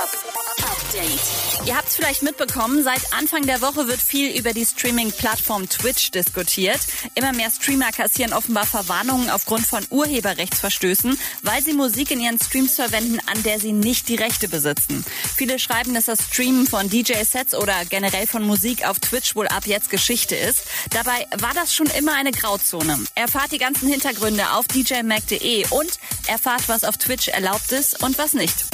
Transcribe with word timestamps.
Update. 0.00 1.66
Ihr 1.66 1.76
habt 1.76 1.88
es 1.88 1.96
vielleicht 1.96 2.22
mitbekommen, 2.22 2.82
seit 2.82 3.12
Anfang 3.12 3.42
der 3.42 3.60
Woche 3.60 3.86
wird 3.86 4.00
viel 4.00 4.34
über 4.34 4.54
die 4.54 4.64
Streaming-Plattform 4.64 5.68
Twitch 5.68 6.10
diskutiert. 6.10 6.80
Immer 7.14 7.34
mehr 7.34 7.50
Streamer 7.50 7.92
kassieren 7.92 8.32
offenbar 8.32 8.64
Verwarnungen 8.64 9.28
aufgrund 9.28 9.66
von 9.66 9.86
Urheberrechtsverstößen, 9.90 11.18
weil 11.42 11.62
sie 11.62 11.74
Musik 11.74 12.12
in 12.12 12.20
ihren 12.20 12.40
Streams 12.40 12.76
verwenden, 12.76 13.18
an 13.26 13.42
der 13.42 13.60
sie 13.60 13.72
nicht 13.72 14.08
die 14.08 14.14
Rechte 14.14 14.48
besitzen. 14.48 15.04
Viele 15.36 15.58
schreiben, 15.58 15.92
dass 15.92 16.06
das 16.06 16.22
Streamen 16.30 16.66
von 16.66 16.88
DJ-Sets 16.88 17.54
oder 17.54 17.84
generell 17.84 18.26
von 18.26 18.42
Musik 18.42 18.86
auf 18.86 19.00
Twitch 19.00 19.36
wohl 19.36 19.48
ab 19.48 19.66
jetzt 19.66 19.90
Geschichte 19.90 20.34
ist. 20.34 20.62
Dabei 20.94 21.26
war 21.40 21.52
das 21.52 21.74
schon 21.74 21.88
immer 21.98 22.14
eine 22.14 22.32
Grauzone. 22.32 22.98
Erfahrt 23.16 23.52
die 23.52 23.58
ganzen 23.58 23.86
Hintergründe 23.86 24.52
auf 24.52 24.66
djmac.de 24.66 25.66
und 25.68 25.98
erfahrt, 26.26 26.70
was 26.70 26.84
auf 26.84 26.96
Twitch 26.96 27.28
erlaubt 27.28 27.70
ist 27.72 28.02
und 28.02 28.16
was 28.16 28.32
nicht. 28.32 28.64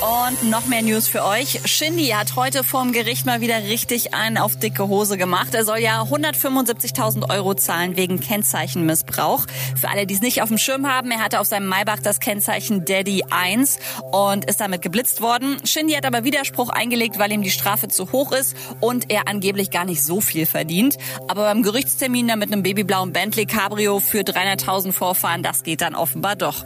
Und 0.00 0.50
noch 0.50 0.66
mehr 0.66 0.82
News 0.82 1.08
für 1.08 1.24
euch. 1.24 1.60
Shindy 1.64 2.08
hat 2.08 2.36
heute 2.36 2.64
vorm 2.64 2.92
Gericht 2.92 3.26
mal 3.26 3.40
wieder 3.40 3.64
richtig 3.64 4.12
einen 4.12 4.38
auf 4.38 4.56
dicke 4.56 4.88
Hose 4.88 5.16
gemacht. 5.16 5.54
Er 5.54 5.64
soll 5.64 5.78
ja 5.78 6.02
175.000 6.02 7.30
Euro 7.30 7.54
zahlen 7.54 7.96
wegen 7.96 8.20
Kennzeichenmissbrauch. 8.20 9.46
Für 9.80 9.88
alle, 9.88 10.06
die 10.06 10.14
es 10.14 10.20
nicht 10.20 10.42
auf 10.42 10.48
dem 10.48 10.58
Schirm 10.58 10.86
haben, 10.86 11.10
er 11.10 11.20
hatte 11.20 11.40
auf 11.40 11.46
seinem 11.46 11.68
Maybach 11.68 12.00
das 12.00 12.20
Kennzeichen 12.20 12.84
Daddy 12.84 13.24
1 13.30 13.78
und 14.12 14.44
ist 14.44 14.60
damit 14.60 14.82
geblitzt 14.82 15.20
worden. 15.20 15.56
Shindy 15.64 15.94
hat 15.94 16.04
aber 16.04 16.24
Widerspruch 16.24 16.68
eingelegt, 16.70 17.18
weil 17.18 17.32
ihm 17.32 17.42
die 17.42 17.50
Strafe 17.50 17.88
zu 17.88 18.12
hoch 18.12 18.32
ist 18.32 18.56
und 18.80 19.10
er 19.10 19.28
angeblich 19.28 19.70
gar 19.70 19.84
nicht 19.84 20.02
so 20.02 20.20
viel 20.20 20.46
verdient. 20.46 20.96
Aber 21.28 21.44
beim 21.44 21.62
Gerichtstermin 21.62 22.28
da 22.28 22.36
mit 22.36 22.52
einem 22.52 22.62
babyblauen 22.62 23.12
Bentley 23.12 23.46
Cabrio 23.46 24.00
für 24.00 24.20
300.000 24.20 24.92
vorfahren, 24.92 25.42
das 25.42 25.62
geht 25.62 25.80
dann 25.80 25.94
offenbar 25.94 26.36
doch. 26.36 26.64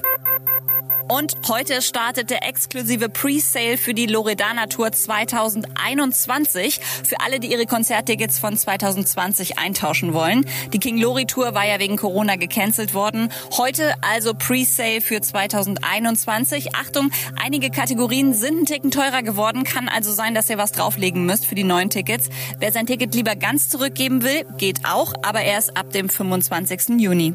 Und 1.09 1.37
heute 1.49 1.81
startet 1.81 2.29
der 2.29 2.47
exklusive 2.47 3.09
Pre-Sale 3.09 3.79
für 3.79 3.95
die 3.95 4.05
Loredana 4.05 4.67
Tour 4.67 4.93
2021. 4.93 6.81
Für 7.03 7.21
alle, 7.21 7.41
die 7.41 7.51
ihre 7.51 7.65
Konzerttickets 7.65 8.39
von 8.39 8.55
2020 8.55 9.59
eintauschen 9.59 10.13
wollen. 10.13 10.45
Die 10.75 10.79
King 10.79 10.99
Lori 10.99 11.25
Tour 11.25 11.55
war 11.55 11.67
ja 11.67 11.79
wegen 11.79 11.97
Corona 11.97 12.37
gecancelt 12.37 12.93
worden. 12.93 13.33
Heute 13.57 13.95
also 14.03 14.35
Pre-Sale 14.35 15.01
für 15.01 15.23
2021. 15.23 16.75
Achtung, 16.75 17.11
einige 17.43 17.71
Kategorien 17.71 18.35
sind 18.35 18.61
ein 18.61 18.67
Ticken 18.67 18.91
teurer 18.91 19.23
geworden. 19.23 19.65
Kann 19.65 19.89
also 19.89 20.13
sein, 20.13 20.35
dass 20.35 20.51
ihr 20.51 20.59
was 20.59 20.73
drauflegen 20.73 21.25
müsst 21.25 21.47
für 21.47 21.55
die 21.55 21.65
neuen 21.65 21.89
Tickets. 21.89 22.29
Wer 22.59 22.71
sein 22.71 22.87
Ticket 22.87 23.15
lieber 23.15 23.35
ganz 23.35 23.71
zurückgeben 23.71 24.23
will, 24.23 24.45
geht 24.59 24.85
auch, 24.85 25.15
aber 25.23 25.41
erst 25.41 25.75
ab 25.75 25.91
dem 25.91 26.11
25. 26.11 27.01
Juni. 27.01 27.35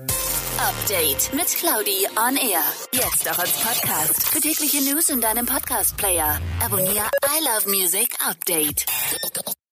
Update 0.60 1.34
mit 1.34 1.48
Claudi 1.48 2.08
on 2.16 2.36
Air. 2.38 2.62
Jetzt 2.92 3.30
auch 3.30 3.40
als 3.40 3.52
Podcast. 3.54 4.28
Für 4.30 4.40
tägliche 4.40 4.82
News 4.82 5.10
in 5.10 5.20
deinem 5.20 5.46
Podcast-Player. 5.46 6.40
Abonniere 6.64 7.10
I 7.26 7.44
Love 7.44 7.70
Music 7.70 8.16
Update. 8.28 8.86